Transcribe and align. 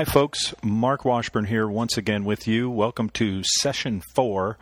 Hi, 0.00 0.04
folks. 0.06 0.54
Mark 0.62 1.04
Washburn 1.04 1.44
here 1.44 1.68
once 1.68 1.98
again 1.98 2.24
with 2.24 2.48
you. 2.48 2.70
Welcome 2.70 3.10
to 3.10 3.42
session 3.44 4.02
four 4.14 4.56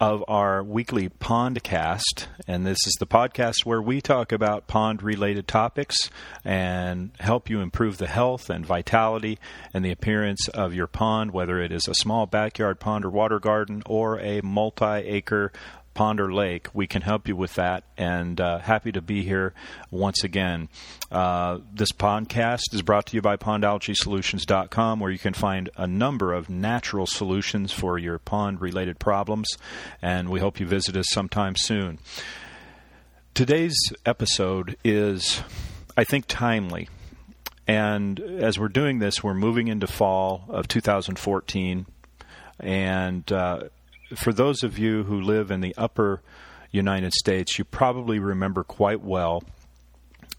of 0.00 0.22
our 0.28 0.62
weekly 0.62 1.08
Pondcast. 1.08 2.28
And 2.46 2.64
this 2.64 2.86
is 2.86 2.94
the 3.00 3.06
podcast 3.06 3.64
where 3.64 3.82
we 3.82 4.00
talk 4.00 4.30
about 4.30 4.68
pond 4.68 5.02
related 5.02 5.48
topics 5.48 5.96
and 6.44 7.10
help 7.18 7.50
you 7.50 7.60
improve 7.60 7.98
the 7.98 8.06
health 8.06 8.50
and 8.50 8.64
vitality 8.64 9.40
and 9.74 9.84
the 9.84 9.90
appearance 9.90 10.46
of 10.48 10.74
your 10.74 10.86
pond, 10.86 11.32
whether 11.32 11.60
it 11.60 11.72
is 11.72 11.88
a 11.88 11.94
small 11.94 12.26
backyard 12.26 12.78
pond 12.78 13.04
or 13.04 13.10
water 13.10 13.40
garden 13.40 13.82
or 13.84 14.20
a 14.20 14.40
multi 14.42 14.84
acre 14.86 15.50
Pond 15.98 16.20
or 16.20 16.32
Lake, 16.32 16.68
we 16.72 16.86
can 16.86 17.02
help 17.02 17.26
you 17.26 17.34
with 17.34 17.56
that. 17.56 17.82
And 17.96 18.40
uh, 18.40 18.60
happy 18.60 18.92
to 18.92 19.02
be 19.02 19.24
here 19.24 19.52
once 19.90 20.22
again. 20.22 20.68
Uh, 21.10 21.58
this 21.74 21.90
podcast 21.90 22.72
is 22.72 22.82
brought 22.82 23.06
to 23.06 23.16
you 23.16 23.20
by 23.20 23.36
PondAlgaeSolutions.com, 23.36 25.00
where 25.00 25.10
you 25.10 25.18
can 25.18 25.34
find 25.34 25.70
a 25.76 25.88
number 25.88 26.32
of 26.32 26.48
natural 26.48 27.04
solutions 27.04 27.72
for 27.72 27.98
your 27.98 28.20
pond 28.20 28.60
related 28.60 29.00
problems. 29.00 29.48
And 30.00 30.28
we 30.28 30.38
hope 30.38 30.60
you 30.60 30.66
visit 30.66 30.96
us 30.96 31.08
sometime 31.08 31.56
soon. 31.56 31.98
Today's 33.34 33.76
episode 34.06 34.76
is, 34.84 35.42
I 35.96 36.04
think, 36.04 36.26
timely. 36.28 36.88
And 37.66 38.20
as 38.20 38.56
we're 38.56 38.68
doing 38.68 39.00
this, 39.00 39.24
we're 39.24 39.34
moving 39.34 39.66
into 39.66 39.88
fall 39.88 40.44
of 40.48 40.68
2014. 40.68 41.86
And 42.60 43.32
uh, 43.32 43.64
for 44.16 44.32
those 44.32 44.62
of 44.62 44.78
you 44.78 45.04
who 45.04 45.20
live 45.20 45.50
in 45.50 45.60
the 45.60 45.74
upper 45.76 46.22
United 46.70 47.12
States, 47.12 47.58
you 47.58 47.64
probably 47.64 48.18
remember 48.18 48.64
quite 48.64 49.00
well 49.00 49.42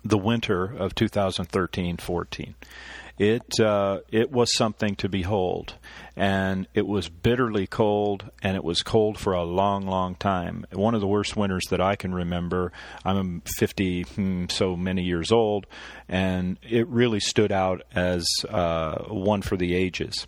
the 0.04 0.18
winter 0.18 0.64
of 0.64 0.96
2013-14. 0.96 2.54
It 3.18 3.60
uh, 3.60 4.00
it 4.10 4.32
was 4.32 4.56
something 4.56 4.96
to 4.96 5.10
behold, 5.10 5.74
and 6.16 6.68
it 6.74 6.88
was 6.88 7.10
bitterly 7.10 7.68
cold, 7.68 8.30
and 8.42 8.56
it 8.56 8.64
was 8.64 8.82
cold 8.82 9.20
for 9.20 9.34
a 9.34 9.44
long, 9.44 9.86
long 9.86 10.16
time. 10.16 10.66
One 10.72 10.96
of 10.96 11.02
the 11.02 11.08
worst 11.08 11.36
winters 11.36 11.66
that 11.70 11.82
I 11.82 11.98
can 11.98 12.16
remember. 12.16 12.72
I'm 13.04 13.42
50 13.58 14.04
hmm, 14.04 14.46
so 14.48 14.78
many 14.78 15.04
years 15.04 15.34
old, 15.34 15.68
and 16.08 16.58
it 16.62 16.88
really 16.88 17.20
stood 17.20 17.52
out 17.52 17.82
as 17.94 18.26
uh, 18.48 19.04
one 19.10 19.42
for 19.42 19.58
the 19.58 19.76
ages. 19.76 20.26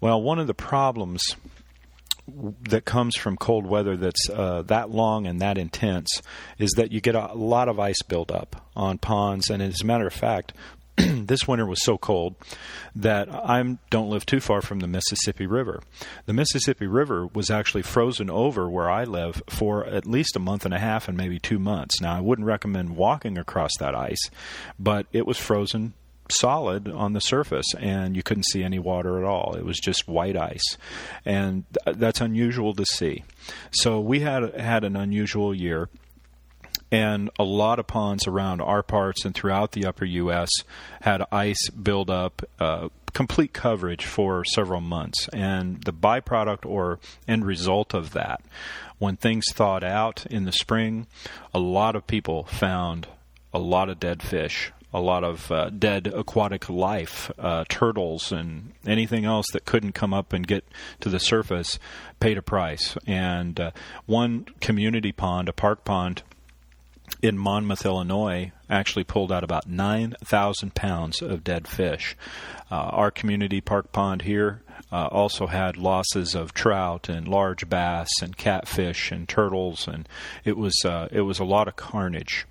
Well, 0.00 0.22
one 0.22 0.38
of 0.38 0.46
the 0.46 0.54
problems 0.54 1.34
that 2.68 2.84
comes 2.84 3.16
from 3.16 3.36
cold 3.36 3.66
weather 3.66 3.96
that's 3.96 4.28
uh, 4.30 4.62
that 4.62 4.90
long 4.90 5.26
and 5.26 5.40
that 5.40 5.58
intense 5.58 6.08
is 6.58 6.70
that 6.72 6.92
you 6.92 7.00
get 7.00 7.14
a 7.14 7.32
lot 7.34 7.68
of 7.68 7.78
ice 7.78 8.02
buildup 8.02 8.68
on 8.76 8.98
ponds. 8.98 9.50
And 9.50 9.62
as 9.62 9.80
a 9.80 9.86
matter 9.86 10.06
of 10.06 10.12
fact, 10.12 10.52
this 10.96 11.46
winter 11.46 11.66
was 11.66 11.82
so 11.82 11.96
cold 11.96 12.34
that 12.94 13.32
I 13.32 13.62
don't 13.90 14.10
live 14.10 14.26
too 14.26 14.40
far 14.40 14.60
from 14.60 14.80
the 14.80 14.86
Mississippi 14.86 15.46
River. 15.46 15.82
The 16.26 16.32
Mississippi 16.32 16.86
River 16.86 17.26
was 17.26 17.50
actually 17.50 17.82
frozen 17.82 18.28
over 18.28 18.68
where 18.68 18.90
I 18.90 19.04
live 19.04 19.42
for 19.48 19.86
at 19.86 20.06
least 20.06 20.36
a 20.36 20.40
month 20.40 20.64
and 20.64 20.74
a 20.74 20.78
half 20.78 21.08
and 21.08 21.16
maybe 21.16 21.38
two 21.38 21.58
months. 21.58 22.00
Now, 22.00 22.16
I 22.16 22.20
wouldn't 22.20 22.46
recommend 22.46 22.96
walking 22.96 23.38
across 23.38 23.70
that 23.78 23.94
ice, 23.94 24.30
but 24.78 25.06
it 25.12 25.26
was 25.26 25.38
frozen 25.38 25.94
solid 26.30 26.88
on 26.88 27.12
the 27.12 27.20
surface, 27.20 27.66
and 27.78 28.16
you 28.16 28.22
couldn't 28.22 28.44
see 28.44 28.62
any 28.62 28.78
water 28.78 29.18
at 29.18 29.24
all. 29.24 29.54
It 29.56 29.64
was 29.64 29.78
just 29.78 30.08
white 30.08 30.36
ice, 30.36 30.76
and 31.24 31.64
th- 31.84 31.96
that's 31.96 32.20
unusual 32.20 32.74
to 32.74 32.84
see. 32.84 33.24
So 33.70 34.00
we 34.00 34.20
had 34.20 34.54
had 34.54 34.84
an 34.84 34.96
unusual 34.96 35.54
year. 35.54 35.88
And 36.92 37.30
a 37.38 37.44
lot 37.44 37.78
of 37.78 37.86
ponds 37.86 38.26
around 38.26 38.60
our 38.60 38.82
parts 38.82 39.24
and 39.24 39.32
throughout 39.32 39.70
the 39.70 39.86
upper 39.86 40.04
U.S. 40.04 40.48
had 41.00 41.22
ice 41.30 41.70
build 41.70 42.10
up, 42.10 42.42
uh, 42.58 42.88
complete 43.12 43.52
coverage 43.52 44.04
for 44.04 44.44
several 44.44 44.80
months. 44.80 45.28
And 45.32 45.80
the 45.84 45.92
byproduct 45.92 46.66
or 46.66 46.98
end 47.28 47.46
result 47.46 47.94
of 47.94 48.12
that, 48.14 48.42
when 48.98 49.16
things 49.16 49.44
thawed 49.52 49.84
out 49.84 50.26
in 50.26 50.46
the 50.46 50.52
spring, 50.52 51.06
a 51.54 51.60
lot 51.60 51.94
of 51.94 52.08
people 52.08 52.42
found 52.44 53.06
a 53.52 53.58
lot 53.58 53.88
of 53.88 54.00
dead 54.00 54.22
fish 54.22 54.72
a 54.92 55.00
lot 55.00 55.24
of 55.24 55.50
uh, 55.52 55.70
dead 55.70 56.08
aquatic 56.08 56.68
life, 56.68 57.30
uh, 57.38 57.64
turtles 57.68 58.32
and 58.32 58.72
anything 58.86 59.24
else 59.24 59.46
that 59.52 59.64
couldn't 59.64 59.92
come 59.92 60.12
up 60.12 60.32
and 60.32 60.46
get 60.46 60.64
to 61.00 61.08
the 61.08 61.20
surface, 61.20 61.78
paid 62.18 62.36
a 62.36 62.42
price. 62.42 62.96
And 63.06 63.58
uh, 63.60 63.70
one 64.06 64.46
community 64.60 65.12
pond, 65.12 65.48
a 65.48 65.52
park 65.52 65.84
pond 65.84 66.22
in 67.22 67.36
Monmouth, 67.36 67.84
Illinois, 67.84 68.52
actually 68.68 69.04
pulled 69.04 69.32
out 69.32 69.44
about 69.44 69.68
9,000 69.68 70.74
pounds 70.74 71.20
of 71.22 71.44
dead 71.44 71.68
fish. 71.68 72.16
Uh, 72.70 72.74
our 72.76 73.10
community 73.10 73.60
park 73.60 73.92
pond 73.92 74.22
here 74.22 74.62
uh, 74.92 75.06
also 75.06 75.46
had 75.46 75.76
losses 75.76 76.34
of 76.34 76.54
trout 76.54 77.08
and 77.08 77.28
large 77.28 77.68
bass 77.68 78.08
and 78.22 78.36
catfish 78.36 79.10
and 79.10 79.28
turtles, 79.28 79.86
and 79.86 80.08
it 80.44 80.56
was 80.56 80.74
uh, 80.84 81.08
it 81.10 81.22
was 81.22 81.38
a 81.38 81.44
lot 81.44 81.68
of 81.68 81.76
carnage. 81.76 82.46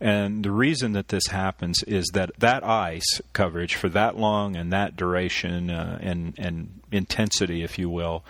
And 0.00 0.44
the 0.44 0.52
reason 0.52 0.92
that 0.92 1.08
this 1.08 1.26
happens 1.26 1.82
is 1.82 2.06
that 2.14 2.30
that 2.38 2.62
ice 2.64 3.20
coverage 3.32 3.74
for 3.74 3.88
that 3.90 4.16
long 4.16 4.54
and 4.54 4.72
that 4.72 4.96
duration 4.96 5.70
uh, 5.70 5.98
and, 6.00 6.34
and 6.38 6.80
intensity, 6.92 7.62
if 7.62 7.78
you 7.78 7.90
will, 7.90 8.24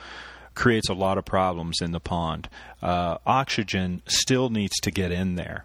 creates 0.54 0.88
a 0.88 0.94
lot 0.94 1.18
of 1.18 1.24
problems 1.24 1.80
in 1.80 1.92
the 1.92 2.00
pond. 2.00 2.48
Uh, 2.82 3.18
oxygen 3.26 4.02
still 4.06 4.48
needs 4.48 4.76
to 4.80 4.90
get 4.90 5.12
in 5.12 5.36
there. 5.36 5.64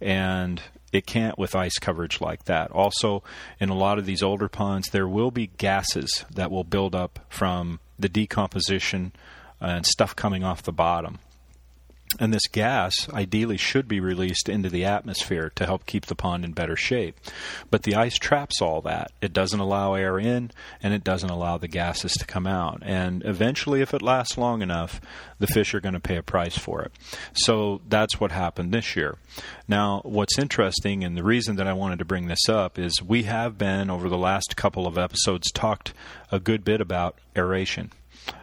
And 0.00 0.60
it 0.92 1.06
can't 1.06 1.38
with 1.38 1.54
ice 1.54 1.78
coverage 1.78 2.20
like 2.20 2.44
that. 2.44 2.70
Also, 2.70 3.22
in 3.60 3.68
a 3.68 3.74
lot 3.74 3.98
of 3.98 4.06
these 4.06 4.22
older 4.22 4.48
ponds, 4.48 4.90
there 4.90 5.08
will 5.08 5.30
be 5.30 5.50
gases 5.58 6.24
that 6.34 6.50
will 6.50 6.64
build 6.64 6.94
up 6.94 7.20
from 7.28 7.78
the 7.98 8.08
decomposition 8.08 9.12
and 9.60 9.86
stuff 9.86 10.16
coming 10.16 10.42
off 10.44 10.62
the 10.62 10.72
bottom. 10.72 11.18
And 12.18 12.32
this 12.32 12.46
gas 12.46 13.08
ideally 13.10 13.56
should 13.56 13.88
be 13.88 14.00
released 14.00 14.48
into 14.48 14.68
the 14.68 14.84
atmosphere 14.84 15.50
to 15.56 15.66
help 15.66 15.86
keep 15.86 16.06
the 16.06 16.14
pond 16.14 16.44
in 16.44 16.52
better 16.52 16.76
shape. 16.76 17.18
But 17.70 17.84
the 17.84 17.94
ice 17.94 18.16
traps 18.16 18.60
all 18.60 18.80
that. 18.82 19.12
It 19.20 19.32
doesn't 19.32 19.60
allow 19.60 19.94
air 19.94 20.18
in 20.18 20.50
and 20.82 20.92
it 20.92 21.04
doesn't 21.04 21.30
allow 21.30 21.58
the 21.58 21.68
gases 21.68 22.12
to 22.14 22.26
come 22.26 22.46
out. 22.46 22.82
And 22.84 23.24
eventually, 23.24 23.80
if 23.80 23.94
it 23.94 24.02
lasts 24.02 24.36
long 24.36 24.62
enough, 24.62 25.00
the 25.38 25.46
fish 25.46 25.74
are 25.74 25.80
going 25.80 25.94
to 25.94 26.00
pay 26.00 26.16
a 26.16 26.22
price 26.22 26.56
for 26.56 26.82
it. 26.82 26.92
So 27.32 27.80
that's 27.88 28.20
what 28.20 28.30
happened 28.30 28.72
this 28.72 28.94
year. 28.94 29.16
Now, 29.66 30.02
what's 30.04 30.38
interesting 30.38 31.04
and 31.04 31.16
the 31.16 31.24
reason 31.24 31.56
that 31.56 31.66
I 31.66 31.72
wanted 31.72 31.98
to 32.00 32.04
bring 32.04 32.26
this 32.26 32.48
up 32.48 32.78
is 32.78 33.02
we 33.02 33.24
have 33.24 33.56
been, 33.56 33.90
over 33.90 34.08
the 34.08 34.18
last 34.18 34.56
couple 34.56 34.86
of 34.86 34.98
episodes, 34.98 35.50
talked 35.50 35.94
a 36.30 36.38
good 36.38 36.64
bit 36.64 36.80
about 36.80 37.18
aeration. 37.36 37.90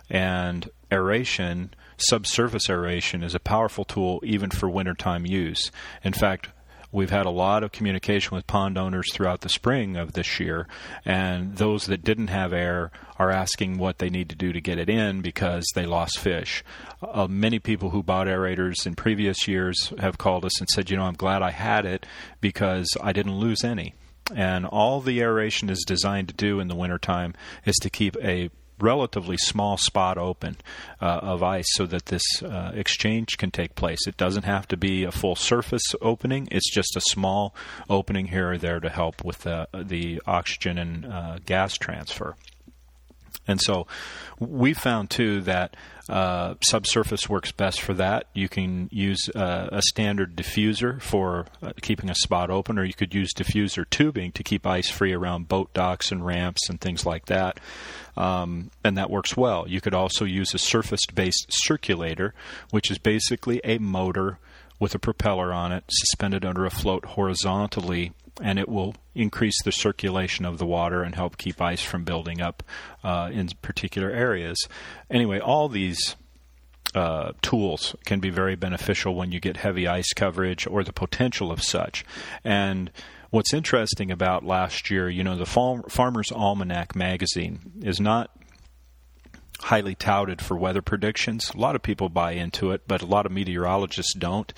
And 0.10 0.70
aeration 0.92 1.74
subsurface 2.02 2.70
aeration 2.70 3.24
is 3.24 3.36
a 3.36 3.40
powerful 3.40 3.86
tool 3.86 4.22
even 4.24 4.50
for 4.50 4.70
wintertime 4.70 5.26
use. 5.26 5.72
In 6.04 6.14
fact, 6.14 6.50
we've 6.92 7.10
had 7.10 7.26
a 7.26 7.32
lot 7.32 7.64
of 7.64 7.72
communication 7.72 8.36
with 8.36 8.48
pond 8.48 8.78
owners 8.78 9.12
throughout 9.14 9.42
the 9.42 9.50
spring 9.50 9.96
of 9.96 10.14
this 10.14 10.40
year, 10.40 10.68
and 11.06 11.58
those 11.58 11.86
that 11.86 12.04
didn't 12.04 12.28
have 12.28 12.54
air 12.54 12.92
are 13.18 13.32
asking 13.32 13.78
what 13.78 14.00
they 14.00 14.10
need 14.10 14.30
to 14.30 14.36
do 14.36 14.52
to 14.52 14.62
get 14.62 14.80
it 14.80 14.90
in 14.90 15.22
because 15.22 15.66
they 15.76 15.86
lost 15.86 16.20
fish. 16.20 16.64
Uh, 17.02 17.28
many 17.28 17.60
people 17.60 17.92
who 17.92 18.02
bought 18.02 18.28
aerators 18.28 18.86
in 18.86 18.96
previous 18.96 19.48
years 19.48 19.94
have 20.00 20.18
called 20.18 20.46
us 20.46 20.60
and 20.60 20.70
said, 20.70 20.90
you 20.90 20.98
know, 20.98 21.04
I'm 21.04 21.14
glad 21.14 21.42
I 21.42 21.52
had 21.52 21.86
it 21.86 22.06
because 22.42 22.88
I 23.02 23.14
didn't 23.14 23.38
lose 23.38 23.64
any. 23.64 23.94
And 24.36 24.66
all 24.66 25.02
the 25.02 25.22
aeration 25.22 25.70
is 25.70 25.84
designed 25.88 26.28
to 26.28 26.34
do 26.36 26.60
in 26.60 26.68
the 26.68 26.76
wintertime 26.76 27.34
is 27.66 27.76
to 27.78 27.90
keep 27.90 28.16
a 28.18 28.50
relatively 28.80 29.38
small 29.38 29.78
spot 29.78 30.18
open 30.18 30.58
uh, 31.02 31.20
of 31.22 31.44
ice 31.44 31.68
so 31.70 31.86
that 31.86 32.08
this 32.08 32.24
uh, 32.44 32.72
exchange 32.74 33.38
can 33.38 33.52
take 33.52 33.76
place. 33.76 34.08
It 34.08 34.18
doesn't 34.18 34.44
have 34.44 34.68
to 34.70 34.78
be 34.78 35.04
a 35.04 35.12
full 35.12 35.36
surface 35.36 35.96
opening, 36.02 36.48
it's 36.52 36.72
just 36.72 36.96
a 36.96 37.02
small 37.02 37.54
opening 37.90 38.28
here 38.28 38.52
or 38.52 38.58
there 38.58 38.80
to 38.80 38.90
help 38.90 39.24
with 39.24 39.40
the, 39.40 39.68
the 39.74 40.22
oxygen 40.26 40.78
and 40.78 41.06
uh, 41.06 41.38
gas 41.46 41.76
transfer. 41.76 42.36
And 43.50 43.60
so 43.60 43.88
we 44.40 44.74
found 44.74 45.10
too 45.10 45.42
that 45.42 45.76
uh, 46.08 46.54
subsurface 46.62 47.28
works 47.28 47.52
best 47.52 47.82
for 47.82 47.96
that. 47.96 48.28
You 48.34 48.48
can 48.48 48.90
use 48.92 49.28
uh, 49.36 49.70
a 49.72 49.82
standard 49.82 50.36
diffuser 50.36 51.02
for 51.02 51.48
uh, 51.62 51.74
keeping 51.82 52.12
a 52.12 52.16
spot 52.16 52.52
open, 52.52 52.78
or 52.78 52.84
you 52.84 52.94
could 52.94 53.14
use 53.14 53.34
diffuser 53.34 53.90
tubing 53.90 54.32
to 54.34 54.44
keep 54.44 54.68
ice 54.68 54.90
free 54.90 55.14
around 55.14 55.48
boat 55.48 55.74
docks 55.74 56.12
and 56.12 56.24
ramps 56.24 56.70
and 56.70 56.80
things 56.80 57.08
like 57.08 57.26
that. 57.26 57.60
Um, 58.16 58.70
and 58.84 58.98
that 58.98 59.10
works 59.10 59.36
well. 59.36 59.68
You 59.68 59.82
could 59.82 59.96
also 59.96 60.26
use 60.26 60.54
a 60.54 60.60
surface 60.60 61.06
based 61.12 61.48
circulator, 61.50 62.36
which 62.70 62.92
is 62.92 63.00
basically 63.00 63.62
a 63.64 63.80
motor 63.80 64.38
with 64.80 64.96
a 64.96 65.00
propeller 65.00 65.54
on 65.54 65.72
it 65.72 65.84
suspended 65.90 66.46
under 66.46 66.66
a 66.66 66.72
float 66.72 67.06
horizontally 67.06 68.14
and 68.42 68.58
it 68.58 68.70
will 68.70 68.96
increase 69.16 69.62
the 69.64 69.72
circulation 69.72 70.46
of 70.46 70.58
the 70.58 70.66
water 70.66 71.04
and 71.04 71.16
help 71.16 71.38
keep 71.38 71.62
ice 71.62 71.82
from 71.82 72.04
building 72.04 72.42
up 72.42 72.64
uh, 73.04 73.30
in 73.32 73.50
particular 73.62 74.10
areas. 74.10 74.58
Anyway, 75.10 75.40
all 75.40 75.68
these 75.68 76.16
uh, 76.96 77.34
tools 77.42 77.96
can 78.06 78.20
be 78.20 78.30
very 78.30 78.56
beneficial 78.56 79.16
when 79.16 79.32
you 79.32 79.40
get 79.40 79.58
heavy 79.58 79.88
ice 79.88 80.12
coverage 80.14 80.66
or 80.66 80.84
the 80.84 80.94
potential 80.94 81.52
of 81.52 81.62
such. 81.62 82.06
And 82.44 82.92
what's 83.30 83.54
interesting 83.54 84.12
about 84.12 84.46
last 84.46 84.90
year, 84.90 85.10
you 85.10 85.24
know, 85.24 85.36
the 85.36 85.46
Farmer's 85.46 86.32
Almanac 86.32 86.96
magazine 86.96 87.60
is 87.84 88.00
not 88.00 88.32
highly 89.64 89.96
touted 89.96 90.42
for 90.42 90.56
weather 90.56 90.82
predictions. 90.82 91.52
A 91.54 91.58
lot 91.58 91.76
of 91.76 91.84
people 91.84 92.10
buy 92.10 92.32
into 92.32 92.72
it, 92.72 92.84
but 92.88 93.02
a 93.02 93.06
lot 93.06 93.26
of 93.26 93.32
meteorologists 93.32 94.14
don't. 94.14 94.54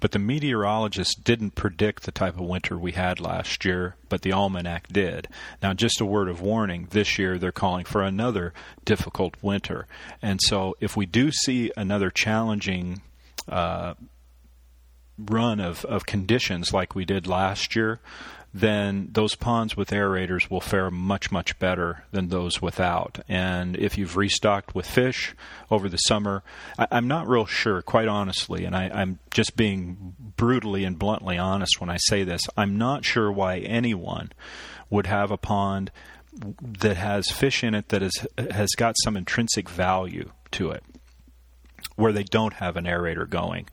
But 0.00 0.12
the 0.12 0.18
meteorologists 0.18 1.14
didn't 1.14 1.54
predict 1.54 2.04
the 2.04 2.12
type 2.12 2.34
of 2.34 2.40
winter 2.40 2.78
we 2.78 2.92
had 2.92 3.20
last 3.20 3.64
year, 3.64 3.96
but 4.08 4.22
the 4.22 4.32
almanac 4.32 4.88
did. 4.88 5.28
Now, 5.62 5.74
just 5.74 6.00
a 6.00 6.06
word 6.06 6.28
of 6.28 6.40
warning 6.40 6.88
this 6.90 7.18
year 7.18 7.38
they're 7.38 7.52
calling 7.52 7.84
for 7.84 8.02
another 8.02 8.54
difficult 8.84 9.34
winter. 9.42 9.86
And 10.22 10.40
so, 10.42 10.74
if 10.80 10.96
we 10.96 11.06
do 11.06 11.30
see 11.30 11.70
another 11.76 12.10
challenging 12.10 13.02
uh, 13.48 13.94
run 15.18 15.60
of, 15.60 15.84
of 15.84 16.06
conditions 16.06 16.72
like 16.72 16.94
we 16.94 17.04
did 17.04 17.26
last 17.26 17.74
year, 17.74 18.00
then 18.52 19.10
those 19.12 19.34
ponds 19.34 19.76
with 19.76 19.90
aerators 19.90 20.50
will 20.50 20.62
fare 20.62 20.90
much, 20.90 21.30
much 21.30 21.58
better 21.58 22.04
than 22.10 22.28
those 22.28 22.62
without. 22.62 23.18
And 23.28 23.76
if 23.76 23.98
you've 23.98 24.16
restocked 24.16 24.74
with 24.74 24.86
fish 24.86 25.34
over 25.70 25.90
the 25.90 25.98
summer, 25.98 26.42
I, 26.78 26.86
am 26.90 27.06
not 27.06 27.28
real 27.28 27.44
sure, 27.44 27.82
quite 27.82 28.08
honestly, 28.08 28.64
and 28.64 28.74
I, 28.74 28.88
I'm 28.88 29.18
just 29.30 29.56
being 29.56 30.14
brutally 30.36 30.84
and 30.84 30.98
bluntly 30.98 31.36
honest 31.36 31.80
when 31.80 31.90
I 31.90 31.98
say 31.98 32.24
this. 32.24 32.42
I'm 32.56 32.78
not 32.78 33.04
sure 33.04 33.30
why 33.30 33.58
anyone 33.58 34.32
would 34.88 35.06
have 35.06 35.30
a 35.30 35.36
pond 35.36 35.90
that 36.60 36.96
has 36.96 37.30
fish 37.30 37.62
in 37.62 37.74
it 37.74 37.90
that 37.90 38.02
is, 38.02 38.26
has 38.38 38.70
got 38.70 38.94
some 39.04 39.18
intrinsic 39.18 39.68
value 39.68 40.30
to 40.52 40.70
it 40.70 40.82
where 41.96 42.12
they 42.12 42.22
don't 42.22 42.54
have 42.54 42.76
an 42.76 42.84
aerator 42.84 43.28
going. 43.28 43.66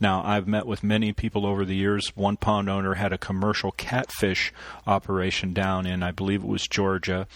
Now, 0.00 0.22
I've 0.24 0.48
met 0.48 0.66
with 0.66 0.82
many 0.82 1.12
people 1.12 1.46
over 1.46 1.64
the 1.64 1.76
years. 1.76 2.08
One 2.16 2.36
pond 2.36 2.68
owner 2.68 2.94
had 2.94 3.12
a 3.12 3.18
commercial 3.18 3.70
catfish 3.72 4.52
operation 4.86 5.52
down 5.52 5.86
in, 5.86 6.02
I 6.02 6.10
believe 6.10 6.42
it 6.42 6.48
was 6.48 6.66
Georgia, 6.66 7.26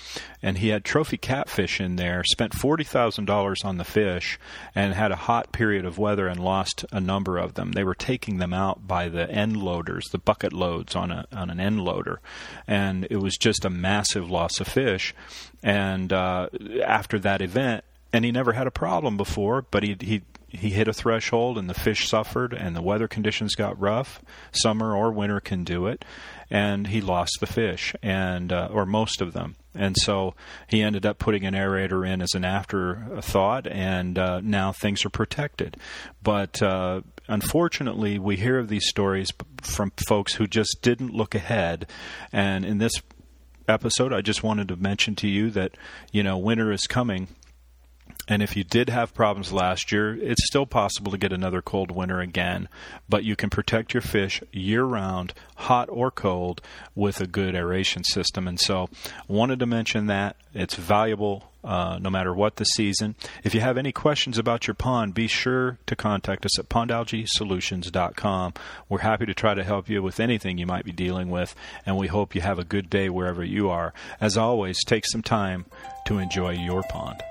and 0.43 0.59
he 0.59 0.69
had 0.69 0.85
trophy 0.85 1.17
catfish 1.17 1.81
in 1.81 1.97
there, 1.97 2.25
spent 2.25 2.53
$40,000 2.53 3.65
on 3.65 3.79
the 3.79 3.85
fish, 3.85 4.39
and 4.75 4.95
had 4.95 5.13
a 5.13 5.17
hot 5.17 5.53
period 5.53 5.85
of 5.85 5.99
weather 5.99 6.27
and 6.27 6.41
lost 6.41 6.85
a 6.91 7.01
number 7.01 7.39
of 7.39 7.55
them. 7.55 7.73
They 7.73 7.85
were 7.85 7.95
taking 7.95 8.39
them 8.39 8.53
out 8.53 8.87
by 8.87 9.09
the 9.09 9.31
end 9.31 9.57
loaders, 9.57 10.09
the 10.11 10.19
bucket 10.19 10.53
loads 10.53 10.97
on, 10.97 11.11
a, 11.13 11.27
on 11.33 11.51
an 11.51 11.61
end 11.61 11.85
loader, 11.85 12.21
and 12.67 13.07
it 13.11 13.19
was 13.19 13.37
just 13.37 13.65
a 13.65 13.71
massive 13.71 14.31
loss 14.31 14.61
of 14.61 14.67
fish. 14.67 15.15
And 15.63 16.13
uh, 16.13 16.49
after 16.85 17.21
that 17.21 17.41
event, 17.41 17.85
and 18.12 18.25
he 18.25 18.32
never 18.32 18.53
had 18.53 18.67
a 18.67 18.73
problem 18.73 19.17
before, 19.17 19.62
but 19.70 19.82
he 19.82 19.97
he 20.00 20.23
he 20.49 20.70
hit 20.70 20.87
a 20.87 20.93
threshold 20.93 21.56
and 21.56 21.69
the 21.69 21.75
fish 21.75 22.06
suffered 22.06 22.53
and 22.53 22.76
the 22.76 22.82
weather 22.82 23.09
conditions 23.09 23.55
got 23.55 23.81
rough. 23.81 24.20
Summer 24.53 24.94
or 24.94 25.11
winter 25.11 25.41
can 25.41 25.64
do 25.64 25.87
it, 25.87 26.05
and 26.50 26.88
he 26.88 27.00
lost 27.00 27.38
the 27.41 27.47
fish 27.47 27.94
and 28.03 28.53
uh, 28.53 28.69
or 28.70 28.85
most 28.85 29.23
of 29.23 29.32
them. 29.32 29.56
And 29.75 29.97
so 29.99 30.35
he 30.69 30.82
ended 30.82 31.06
up 31.06 31.19
putting 31.19 31.47
an 31.47 31.55
aerator 31.55 32.06
in 32.06 32.20
as 32.20 32.35
an 32.35 32.44
afterthought, 32.44 33.67
and 33.67 34.19
uh, 34.19 34.41
now 34.43 34.70
things 34.73 35.06
are 35.06 35.11
protected. 35.11 35.79
But 36.23 36.61
uh, 36.61 37.00
unfortunately, 37.26 38.19
we 38.19 38.37
hear 38.37 38.58
of 38.58 38.69
these 38.69 38.87
stories 38.87 39.31
from 39.62 39.93
folks 40.06 40.35
who 40.35 40.47
just 40.47 40.81
didn't 40.82 41.15
look 41.15 41.35
ahead. 41.35 41.88
And 42.31 42.67
in 42.67 42.76
this 42.76 42.93
episode, 43.67 44.12
I 44.12 44.20
just 44.20 44.43
wanted 44.43 44.69
to 44.69 44.76
mention 44.76 45.15
to 45.17 45.29
you 45.29 45.50
that 45.53 45.79
you 46.12 46.23
know 46.23 46.37
winter 46.37 46.70
is 46.70 46.87
coming 46.87 47.29
and 48.32 48.43
if 48.43 48.56
you 48.56 48.64
did 48.64 48.88
have 48.88 49.12
problems 49.12 49.52
last 49.52 49.93
year, 49.93 50.14
it's 50.14 50.46
still 50.46 50.64
possible 50.64 51.12
to 51.12 51.19
get 51.19 51.34
another 51.34 51.61
cold 51.61 51.90
winter 51.90 52.20
again, 52.20 52.67
but 53.06 53.25
you 53.25 53.37
can 53.37 53.50
protect 53.50 53.93
your 53.93 54.00
fish 54.00 54.43
year 54.52 54.84
round, 54.84 55.34
hot 55.56 55.88
or 55.90 56.11
cold, 56.11 56.62
with 56.94 57.20
a 57.20 57.26
good 57.26 57.55
aeration 57.55 58.05
system. 58.05 58.49
And 58.49 58.58
so, 58.58 58.88
wanted 59.29 59.58
to 59.58 59.67
mention 59.67 60.06
that. 60.06 60.37
It's 60.55 60.76
valuable 60.76 61.52
uh, 61.62 61.99
no 62.00 62.08
matter 62.08 62.34
what 62.34 62.56
the 62.56 62.64
season. 62.64 63.17
If 63.44 63.55
you 63.55 63.61
have 63.61 63.76
any 63.76 63.93
questions 63.93 64.38
about 64.38 64.67
your 64.67 64.75
pond, 64.75 65.12
be 65.12 65.26
sure 65.26 65.79
to 65.87 65.94
contact 65.94 66.46
us 66.46 66.58
at 66.58 66.69
pondalgaesolutions.com. 66.69 68.55
We're 68.88 68.99
happy 68.99 69.26
to 69.26 69.34
try 69.34 69.55
to 69.55 69.62
help 69.62 69.88
you 69.88 70.02
with 70.02 70.20
anything 70.20 70.58
you 70.58 70.67
might 70.67 70.84
be 70.84 70.93
dealing 70.93 71.31
with, 71.31 71.55
and 71.84 71.99
we 71.99 72.08
hope 72.08 72.34
you 72.34 72.40
have 72.40 72.58
a 72.58 72.64
good 72.64 72.88
day 72.88 73.08
wherever 73.08 73.44
you 73.44 73.69
are. 73.69 73.93
As 74.20 74.37
always, 74.37 74.82
take 74.84 75.05
some 75.06 75.23
time 75.23 75.67
to 76.06 76.19
enjoy 76.19 76.52
your 76.52 76.82
pond. 76.82 77.23